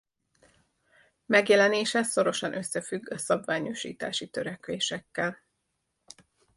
Megjelenése 1.25 2.03
szorosan 2.03 2.53
összefügg 2.53 3.11
a 3.11 3.17
szabványosítási 3.17 4.27
törekvésekkel. 4.29 5.37